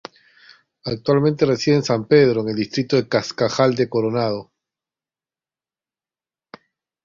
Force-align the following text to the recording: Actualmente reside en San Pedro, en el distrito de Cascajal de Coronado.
Actualmente 0.85 1.45
reside 1.45 1.75
en 1.75 1.83
San 1.83 2.07
Pedro, 2.07 2.41
en 2.41 2.49
el 2.49 2.55
distrito 2.55 2.95
de 2.95 3.07
Cascajal 3.07 3.75
de 3.75 3.87
Coronado. 3.87 4.51